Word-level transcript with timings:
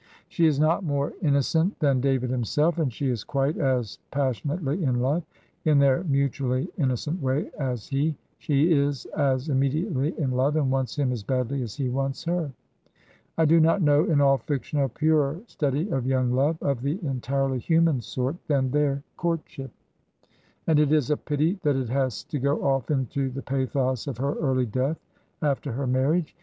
She 0.29 0.47
is 0.47 0.59
not 0.59 0.83
more 0.83 1.13
innocent 1.21 1.77
than 1.79 2.01
David 2.01 2.31
himself, 2.31 2.79
and 2.79 2.91
she 2.91 3.09
is 3.09 3.23
quite 3.23 3.57
as 3.59 3.99
passionately 4.09 4.83
in 4.83 4.99
love, 4.99 5.21
in 5.63 5.77
their 5.77 6.03
mutually 6.05 6.69
innocent 6.79 7.21
way, 7.21 7.51
as 7.59 7.87
he; 7.87 8.15
she 8.39 8.73
is 8.73 9.05
as 9.15 9.47
im 9.47 9.59
mediately 9.59 10.19
in 10.19 10.31
love, 10.31 10.55
and 10.55 10.71
wants 10.71 10.95
him 10.97 11.11
as 11.11 11.21
badly 11.21 11.61
as 11.61 11.75
he 11.75 11.87
wants 11.87 12.23
her. 12.23 12.51
I 13.37 13.45
do 13.45 13.59
not 13.59 13.83
know 13.83 14.03
in 14.05 14.21
all 14.21 14.39
fiction 14.39 14.79
a 14.79 14.89
purer 14.89 15.39
study 15.45 15.87
of 15.91 16.07
young 16.07 16.31
love, 16.31 16.57
of 16.63 16.81
the 16.81 16.97
entirely 17.05 17.59
hiunan 17.59 18.01
sort, 18.01 18.37
than 18.47 18.71
their 18.71 19.03
courtship; 19.17 19.69
146 19.69 19.69
Digitized 19.69 19.69
by 19.85 19.93
VjOOQIC 19.93 20.07
HEROINES 20.17 20.31
OF 20.31 20.33
DICKENS'S 20.33 20.33
MIDDLE 20.33 20.65
PERIOD 20.65 20.67
and 20.67 20.79
it 20.79 20.91
is 20.91 21.09
a 21.11 21.17
pity 21.17 21.59
that 21.61 21.75
it 21.75 21.89
has 21.89 22.23
to 22.23 22.39
go 22.39 22.57
oflf 22.57 22.89
into 22.89 23.29
the 23.29 23.43
pathos 23.43 24.07
of 24.07 24.17
her 24.17 24.33
early 24.39 24.65
death 24.65 24.97
after 25.43 25.71
her 25.73 25.85
marriage. 25.85 26.35